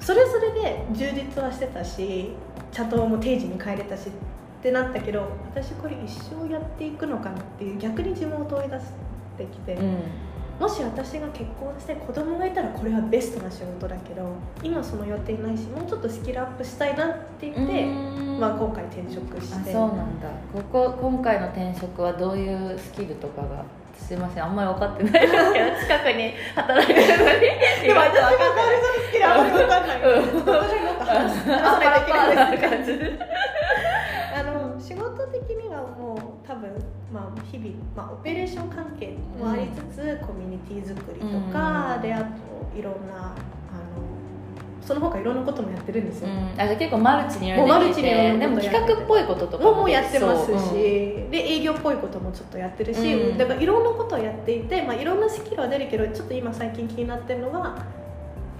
[0.00, 2.32] それそれで充実はしてたし
[2.72, 4.10] チャトも定時に帰れたし
[4.58, 8.86] ってなったけど私これ一生やっていくのかなっていう逆に自分を問い出し
[9.36, 9.98] てきて、うん。
[10.58, 14.28] もし私が結婚して子供がいたらこれはベストな仕事だけど
[14.60, 17.86] 今その予定ないしもうちょっとスキルアップしたいなって言って、う
[18.34, 18.40] ん。
[18.40, 20.28] まあ、今回転職しあてそうなんだ。
[20.52, 23.64] ここ今回の転職はどういうスキルとかが？
[23.96, 27.40] すいませんあんまり分かってないですけど近くに働いてるのに。
[27.40, 30.38] でも私がカオルさんのスキルあんまり分かんない、うん。
[30.38, 30.86] 私が
[31.86, 32.76] ないといけな
[36.58, 36.70] 分、
[37.12, 42.02] まあ、日々、まあ、オペレーション関係もありつつ、コミュニティ作りとか、うん。
[42.02, 42.26] であと
[42.78, 43.34] いろんなあの
[44.80, 47.78] その他いろんなこともやってるんですよ、うん、あじゃあ結構マルチにいろいもうマ
[48.38, 53.38] でも企画っぽいこととかももうやってますし、で営業っぽいこともちょっとやってるし、うん。
[53.38, 57.84] だからいろんなことをやっていて、まあ、いろんなスキルは出るけどちょっと今最近気になってるのが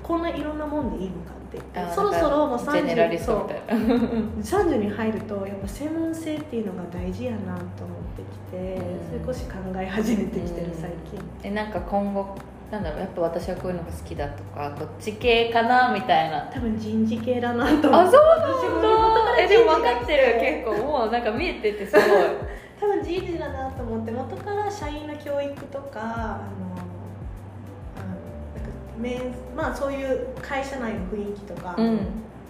[0.02, 3.94] こんないろんなもんでいいのかって言ってあそろそろもうジェネラリ30スそうトみたいな。
[4.42, 8.76] 30に入るとやっぱ専門性っていうのが大事やなと思ってきて、
[9.16, 9.26] うん。
[9.26, 12.37] 少し考え始めてきてる最近、えなんか今後
[12.70, 16.42] なんだろうやっぱ私はこういうのが好きだとかこっち系かなみたいな。
[16.52, 20.40] 多分人事系だなと思ってあそう私も元からえでも分かってる。
[20.40, 22.02] 結構もうなんか見えててすごい。
[22.78, 26.88] 多分人事だなと思って元から社員の教育とかあの
[28.98, 29.20] 面
[29.56, 31.98] まあそういう会社内の雰囲気とか、うん、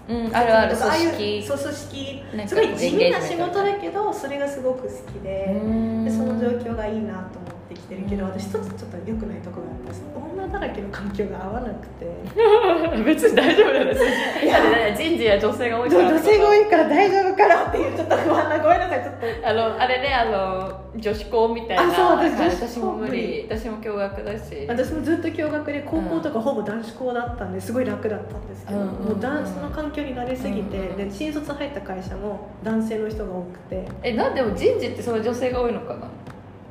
[0.09, 1.47] うん、あるあるとかああいう組織。
[1.47, 2.23] そう組織。
[2.47, 5.61] すごい地味な仕事だけどそれがすごく好きで,、
[6.05, 7.48] でその状況がいいなと思って
[7.79, 8.31] きてるけど、うん。
[8.31, 12.07] 私一つちょっと良くないところがあって女だらけの環境が合わなくて。
[13.05, 14.05] 別に大丈夫なんです
[14.45, 16.09] いや人事は女性が多いから。
[16.11, 19.49] 女性が多いから大丈夫かなっていうちょっと不安なごめんなさいちょっと。
[19.49, 21.83] あのあれねあの女子校みたいな。
[21.85, 23.23] あそう私はい女子校私も無無理。
[23.23, 23.47] 理。
[23.49, 24.67] 私も共学だし。
[24.69, 30.97] 私もずっと共学で高校とかほぼ男子校だったんですごい楽だったんですけど、うんうんうんもう男子の環境になりすぎて、うんうん。
[30.97, 33.85] で新卒入った会社も男性の人が多くて。
[34.03, 36.09] えなんでも人事ってその女性が多いのかな？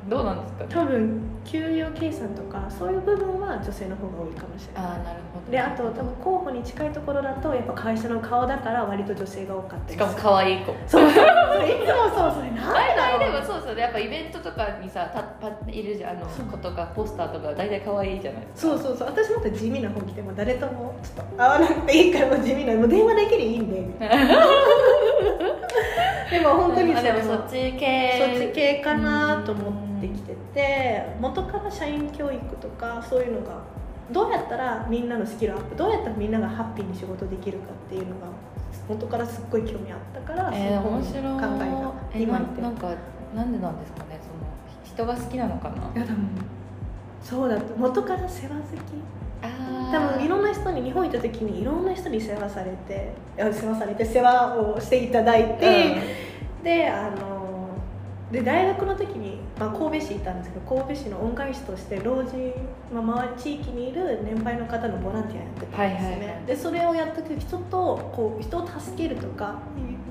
[0.08, 0.68] どうなんですかね？
[0.70, 4.84] 多分給与計算とかそういう部分は女性の方が多いかもしれない。
[4.84, 5.50] ああなるほど。
[5.50, 10.74] であと多分候補に近いところだとやっぱ会社の顔だから割と女性が多かったりしかも可愛い子。
[10.86, 11.08] そう。
[11.08, 11.20] そうそ
[11.62, 13.32] れいつもそうそれなん大体だろう。
[13.32, 16.18] でもそうそうやっぱイベントとかにさたパッいるじゃん。
[16.18, 16.46] あのそう。
[16.46, 18.76] 子とかポスターとか大体可愛いじゃないですか。
[18.76, 19.08] そうそうそう。
[19.08, 23.80] 私もっと地味な方来ても誰ともちょっと会わなくていいからもう地味なもう電話だけでいいんで。
[26.30, 28.36] でも本当にあでもれそっち系。
[28.36, 33.62] そっち系かなと思ってきてて元から社員教育とかそういうのが
[34.10, 38.26] どうやったらみんなのスキルアップどうやったらみんながハッピーに仕事できるかっていうのが
[38.88, 42.94] 元からすっごい興味あったから、えー、その面白い考えが今言ってなんか
[43.34, 45.76] なんでなんですかねその人が好きなのかな？
[45.94, 46.28] いや多分
[47.22, 49.18] そうだと元から世話好き。
[49.40, 55.96] あ多分いろんな人に日本行った時にいろんな人に世話されて世話されて世話をしていただいて、
[56.64, 57.68] であの
[58.32, 62.52] で大学の時に、まあ、神戸市いたんですけど神戸市の恩返しとして老人、
[62.92, 66.46] まあ、周り地域にいる年配の方のボランティアやってたんですよね、はいはいはい。
[66.46, 69.60] でそれをやった時人とこう人を助けるとか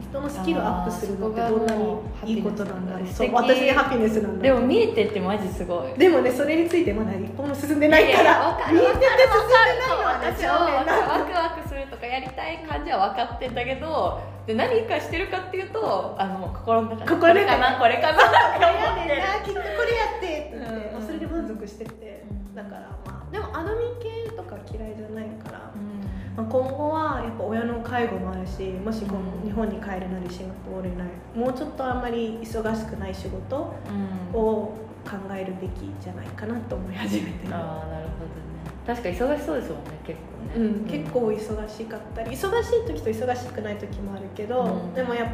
[0.09, 3.07] 人のスキルアップするのってどんなにいいことなんだろう。
[3.07, 4.43] そう私にハピネスなんだ。
[4.43, 5.99] でも見えてってマジすごい。
[5.99, 8.57] でもねそれについてまだ一歩も進んでないから。
[8.71, 19.15] 見えてて進んでないのはね私はワクワクするとかやりたい感じは分かってんだけどで何かしてるかっていうとあの心の中でこれかなこれかなって思って。
[19.15, 20.59] るきっとこれやってっ
[20.99, 22.55] てそれで満足してて、うん。
[22.55, 25.66] だからまあでもアドミン系とか嫌いじゃないから、うん
[26.37, 33.73] まあ、今後はやっぱ親の介護もあるしもしこうんう日本に帰るなりシンガポールになりもうちょっとあんまり忙しくない仕事
[34.33, 34.87] をうん。
[35.07, 38.57] 考えるべきじゃないかなと思い始めてる、ああなるほどね。
[38.85, 40.19] 確かに忙しそうですもんね結
[40.53, 44.93] 構ね、うん、結構忙しかったり忙しい時と忙しくない時もあるけど、うん。
[44.93, 45.27] でもやっ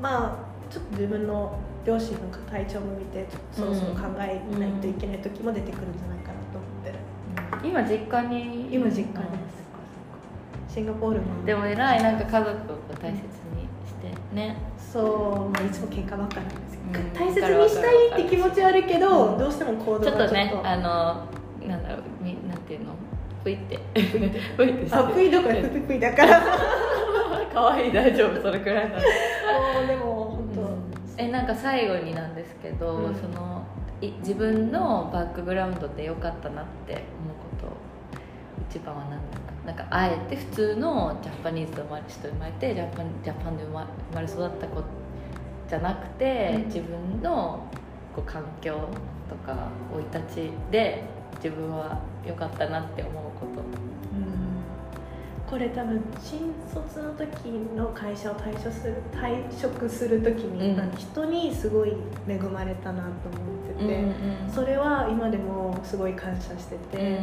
[0.00, 9.43] まあちょっと自分の両親の体調も見てそろそろ考えないといけない時も出てくるんじゃないかなと思ってる、今実家に今実家です
[10.74, 11.44] シンガポールも。
[11.46, 13.20] でも偉いなんか家族を大切に
[13.86, 14.56] してね。
[14.76, 19.38] そう、まあ、いつも喧嘩ばっかなんですよ、うん大切にしたいって気持ちはあるけど、うん。
[19.38, 22.92] どうしても行動がちょっとねあのなんだろうみなんていうの？
[23.44, 23.78] ぷいって。
[23.94, 26.40] ぷいってぷいどころかぷいぷいだから。
[26.40, 26.46] も
[27.54, 28.98] 可愛い大丈夫それくらいなの。
[29.84, 30.48] うでも本
[31.16, 33.14] 当、えなんか最後になんですけど、うん。
[33.14, 33.62] その
[34.00, 37.04] い自分のバックグラウンドで良かったなって思う
[37.62, 37.72] こと
[38.68, 44.82] 一番は何ですかなんかあえて普通のジャパニーズで生まれ人生まれてジャパンジャパンで生ま生まれ育った子
[45.68, 46.64] じゃなくて、うん。
[46.66, 47.66] 自分の
[48.14, 48.88] こう環境
[49.28, 51.02] とか生い立ちで
[51.36, 53.62] 自分は良かったなって思うこと。
[55.46, 60.96] これ多分新卒の時の会社を退職する退職する時に、うん。
[60.96, 61.92] 人にすごい
[62.26, 63.38] 恵まれたなと思
[63.72, 67.20] ってて、うんそれは今でもすごい感謝してて、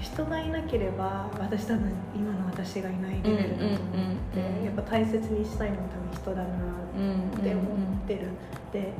[0.00, 8.28] 人がいなければ私多分今の私がいないレベルだと思って、やっぱ大切にしたいのは多分人だなって思ってる、
[8.72, 8.92] で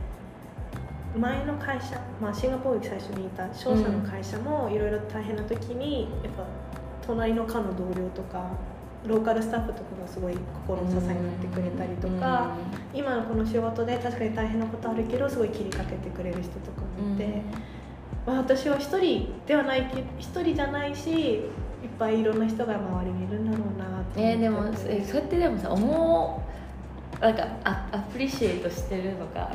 [1.16, 6.44] 前の会社、まあ、シンガポールに最初にいた商社の会社もいろいろ大変な時にやっぱ
[7.06, 8.50] 隣の課の同僚とか
[9.06, 10.34] ローカルスタッフとかがすごい
[10.66, 12.56] 心の支えになってくれたりとか、
[12.94, 17.42] 今のこの仕事で確かに大変なことあるけどすごい気にかけてくれる人とかもいて、
[18.26, 21.42] まあ、私は一人ではないけ一人じゃないしいっ
[21.98, 26.42] ぱいいろんな人が周りにいるんだろうなってえーでもえそうやってでもさ思
[27.20, 29.52] うなんかアアプリシエートしてるのが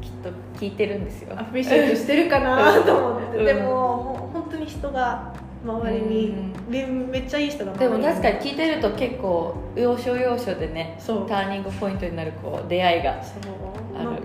[0.00, 1.38] きっと聞いてるんですよ。
[1.38, 3.44] アプリシエイトしてるかなと思って、うん。
[3.44, 5.32] でもほ本当に人が
[5.64, 11.28] 周りに、でめっちゃいい人がでも確かに聞いてると結構要所要所でねそう。
[11.28, 13.42] ターニングポイントになるこう出会いがそう。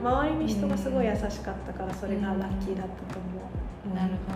[0.02, 3.41] ま周りに人がすごい優しかったからそれがラッキーだったと思う、
[3.95, 4.34] なるほ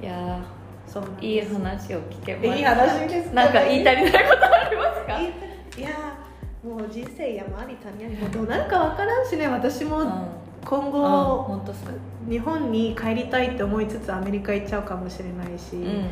[0.00, 0.06] ど。
[0.06, 0.44] いや
[0.86, 2.56] そういい話を聞けました。
[2.56, 3.34] いい話ですね。
[3.34, 5.20] なんか言い足りないことありますか？
[5.20, 5.24] い
[5.80, 5.90] いや
[6.62, 9.48] もう人生山あり谷ありもうどうなるか分からんしね。
[9.48, 10.08] 私もうん。
[10.66, 11.62] 今うん後、
[12.26, 16.06] 日本に帰りたいって思いつつアメリカ行っちゃうかもしれないし、うん。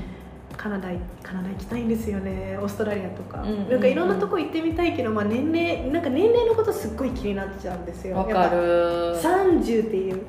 [0.59, 0.91] カナダ
[1.23, 2.59] カナダ行きたいんですよね。
[2.61, 3.71] オーストラリアとか、うんうんうん。
[3.71, 8.17] なんかいろんなとこ行ってみたいけど、まあ、年齢なんか年齢のことすっごい気になっちゃうんですよ。
[8.17, 8.35] わかる。
[8.35, 10.23] やっぱ30っていう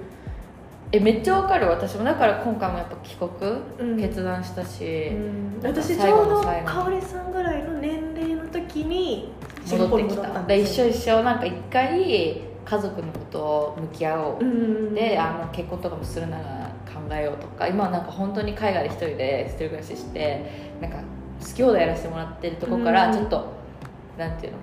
[0.96, 1.68] えめっちゃわかる。
[1.68, 3.32] 私もだから今回もやっぱ帰国、
[3.80, 4.00] うん。
[4.00, 5.12] 決断したし、
[5.64, 9.34] 私ち最ょうど香織さんぐらいの年齢の時に
[9.68, 10.44] 戻ってきた。
[10.44, 14.94] で一緒一緒なんか一回家族のことを向き合おう、うん。
[14.94, 17.68] であの結婚とかもするなら考えようとか。
[17.68, 20.98] 今はなんか本当に海外で一人で一人暮らししてなんか
[21.40, 23.14] 好き放題やらせてもらってるとこからうん。
[23.14, 23.48] ちょっと、
[24.16, 24.60] なんていうの？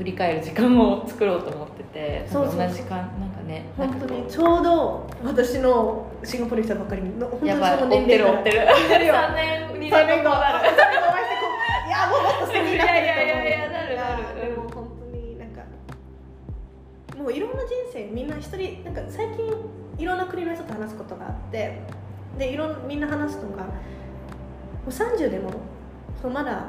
[0.00, 9.06] 振り返る時間を作ろうと思っててそう同じかなんかね本当にちょうど私のシンガポールに来たばっかりの本当にその追ってる追ってる追ってる。
[9.06, 9.12] よ。
[9.20, 10.68] 3年2年後なる。
[11.86, 13.44] いやもうもっと素敵になってると思う。
[13.44, 14.22] いやいやいやいやなるなる。
[14.38, 15.60] いやでも本当になんか
[17.18, 19.52] もういろんな人生みんな一人なんか最近
[19.98, 21.78] いろんな国の人と話すことがあって
[22.38, 23.70] でいろんみんな話すのがも
[24.86, 25.50] う30でも
[26.22, 26.64] そのまだ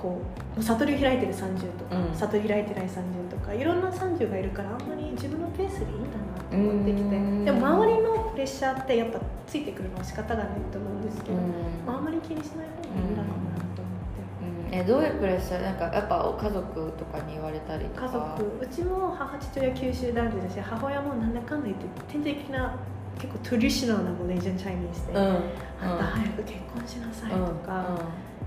[0.00, 0.20] こ
[0.56, 2.14] う悟りを開いてる30とか、うん。
[2.14, 7.44] 悟り開いてない30とかいろんな30がいるからあんまり自分のペースでいいんだなと思ってきてうん。
[7.44, 11.42] でも周りのプレッシャーってやっぱついてくるのは仕方がないと思うんですけど、うん。
[11.86, 14.22] まあ、あんまり気にしない方がいいんだろうなと思って。
[14.42, 15.62] うんえどういうプレッシャー？
[15.62, 18.06] なんかやっぱ家族とかに言われたりとか？
[18.06, 22.76] 家族うちも母父親九州男女だし母親もなんだかんだ言って天才的な
[23.18, 25.24] 結構トゥリショナルなマレージャンチャイニーズで、うん。
[25.24, 25.34] うん。
[25.80, 27.98] あんた早く結婚しなさいとか、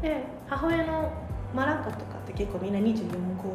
[0.01, 1.11] で母親の
[1.53, 3.03] マラッカとかって結構みんな24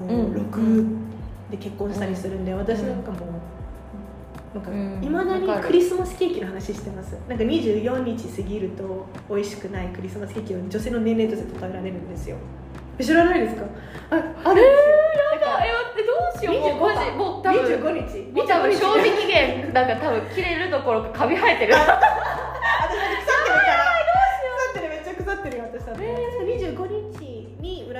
[0.08, 3.16] うん5、6で結婚したりするんで、私なんかも
[5.02, 7.14] いまだにクリスマスケーキの話してます。
[7.28, 12.36] なんか24日過ぎると美味しくないクリスマスケーキを女性の年齢として例えられるんですよ。
[12.98, 13.64] え知らないですか？
[14.10, 16.78] ああるんですよ、え待ってどうしよう。
[16.78, 18.32] もうマジ25もう多分25日。
[18.32, 21.74] もう多分25賞味期限なんか多分切れるところかカビ生えてる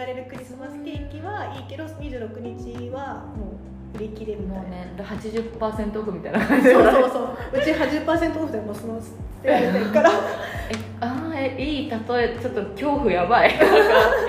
[0.07, 3.59] られるクリスマスケーキはいいけど26日はも
[3.95, 6.47] う売り切れみたいな、もうね80%オフみたいな。
[6.47, 7.37] 感じそうそうそう。
[7.53, 9.09] うち80%オフでもうその捨
[9.43, 10.11] てられてるから。
[10.71, 13.51] えあーえいい例えちょっと恐怖やばい。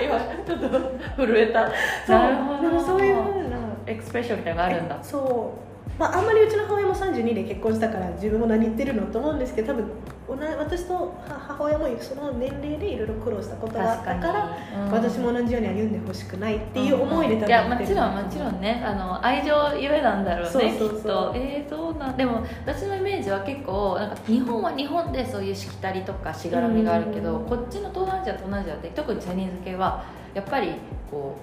[0.02, 0.80] 今ちょっと
[1.16, 1.68] 震えた。
[2.06, 2.62] そうなるほど。
[2.62, 4.98] でもそういうふうなエクスプレッションみたいなのがあるんだ。
[5.02, 5.54] そ
[5.98, 6.00] う。
[6.00, 9.84] まあ、あんまりうちの母親も32で結婚したから自分も何言ってるのと思うんですけど多分
[10.28, 18.82] 同じ私と母親もその年齢でいろいろ苦労したことがあったからうん私も同じように歩んでほしくないっていう思いで多分いやもちろんもちろんね。
[18.84, 20.98] あの愛情ゆえなんだろうねそうそうそう。
[20.98, 21.32] きっと。
[21.34, 27.46] えー、そうなんでも私のイメージは結構なんか日本は日本でそういうしきたりとかしがらみがあるけど、うん。
[27.46, 30.04] こっちの東南アジアと東南アジアって特にチャイニーズ系は
[30.34, 30.74] やっぱり
[31.10, 31.36] こ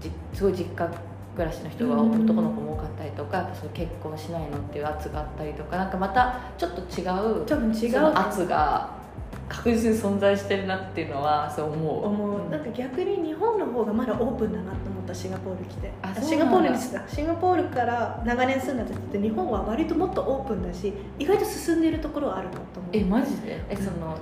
[0.00, 0.90] うじすごい実家
[1.34, 9.02] 暮らしの人がうん男の子も多かったりとか、やっぱその結婚しないのっていう圧があったりとかなんかまたちょっと違う多分違う圧が
[9.48, 12.06] 確実に存在してるなっていうのはそう思う。
[12.06, 12.50] 思う。
[12.50, 22.90] なんか逆に日本の方がまだオープンだなと思ったシンガポール来てあシンガポールにシンガポールから長年住んだ時って日本は割ともっとオープンだし意外と進んでいるところはあるなと思う。
[22.92, 23.62] えマジで？
[23.68, 24.16] えその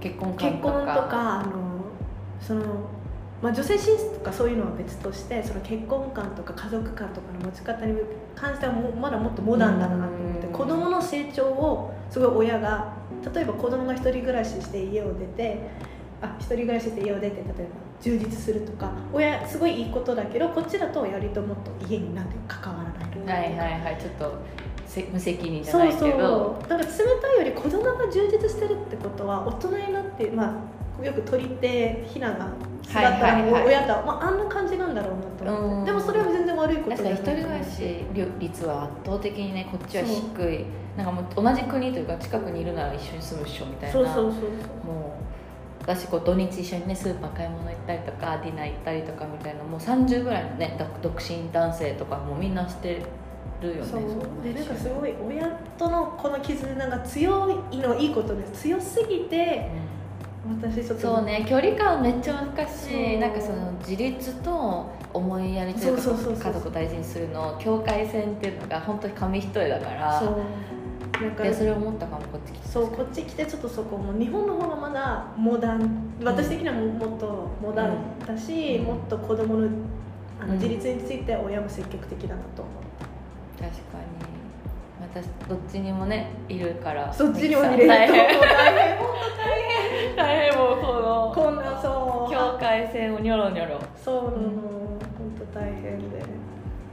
[0.00, 1.50] 結婚観結婚とかあの
[2.40, 2.62] その、
[3.42, 8.00] まあ、女性進出とかそういうのは別としてその結婚観とか家族観とかの持ち方に
[8.36, 10.52] 関してはもうまだもっとモダンだなと思ってうん。
[10.52, 12.94] 子供の成長をすごい親が
[13.34, 15.58] 例えば子供が一人暮らしして家を出て
[16.20, 17.54] あ一人暮らしして家を出て例えば
[18.00, 23.02] 充実するとか親すごいいいことだけどこっちだと割ともっと家になんて関わらない。
[23.26, 23.98] はいはいはい。
[24.00, 24.38] ちょっと
[24.86, 26.12] せ無責任じゃないそうそう。
[26.12, 30.54] けどなんか冷たいより子供が充実してるってことは大人になってま
[31.00, 32.48] あよく鳥ってヒナが
[32.82, 33.52] 育ったらはいはい。
[33.52, 35.84] はい親と、まあ、あんな感じなんだろうなと思って、うん。
[35.84, 38.04] でもそれは全然悪いこと確かに一人暮らしし
[38.38, 40.64] 率は圧倒的にねこっちは低い。
[40.96, 43.92] なんかもう同じ国というか近くにいるなら一緒に住むっしょみたいな。
[43.92, 44.30] そうそうそう
[44.84, 45.22] もう
[45.82, 49.64] 私こう土日一緒にねスーパー買い物行ったりとかディナー行ったりとかみたいな。
[49.64, 53.02] もう30ぐらいのね独独身男性とかもうみんなして
[53.60, 54.00] るよねそう。
[54.44, 59.70] でなんかすごい親とのこの絆が強いのいいことです強すぎて
[60.44, 63.18] 私ちょっとそうね距離感めっちゃ難しい。
[63.18, 70.18] なんかその自立と思いやりというか家族を大事にするの境界線っていうのが本当に紙一重だから。
[70.18, 70.38] そう。
[71.20, 72.68] なんそれを思ったかもこっち来て。
[72.68, 76.14] そうこっち来てちょっとそこも日本の方がまだモダン。
[76.24, 78.84] 私的にはももっとモダンだし、うん。
[78.86, 79.68] もっと子供の
[80.40, 80.58] あのうん。
[80.58, 82.74] 自立について親も積極的だなと思う。
[83.62, 84.32] 確かに。
[85.00, 87.12] 私どっちにもねいるから。
[87.12, 88.40] そっちにも見れると大変。
[88.40, 88.98] 大変。
[88.98, 89.06] 本
[90.22, 92.32] 大変もうこ当のこんなそう。
[92.32, 93.78] 境界線をニョロニョロ。
[94.02, 95.00] そうなの、本
[95.52, 96.22] 当大変で。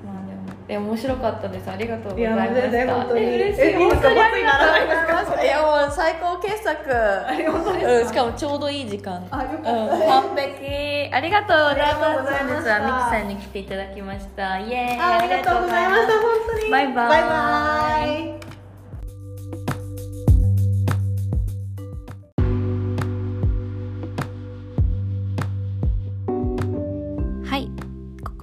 [0.03, 1.69] まあでもでも面白かったです。
[1.69, 3.21] ありがとうございいやました全然本当に。
[3.21, 3.73] え嬉しい。
[3.75, 5.45] 本当にありがとうございます。
[5.45, 6.93] いやもう最高傑作。
[6.93, 7.91] あれ本当ですか？
[7.93, 9.25] うん、しかもちょうどいい時間。
[9.31, 9.71] あよかった。
[9.71, 11.13] うん、完璧。
[11.13, 12.33] ありがとうございます。
[12.43, 14.59] 本日はミキさんに来ていただきました。
[14.59, 14.99] イエーイ。
[14.99, 16.13] あありがとうございました。
[16.13, 16.21] 本
[16.51, 16.71] 当に。
[16.71, 17.09] バイバイ。
[17.09, 18.38] バイバイ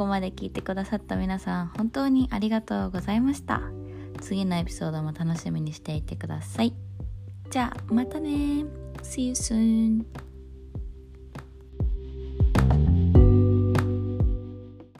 [0.06, 3.60] ここまで聞いてくださった皆さん本当にありがとうございました。
[4.20, 6.72] 次のエピソードも楽しみにしていてください。
[7.50, 8.30] じゃあまたね。
[9.02, 10.04] See you soon